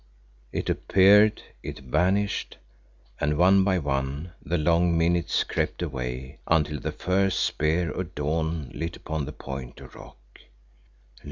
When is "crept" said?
5.43-5.83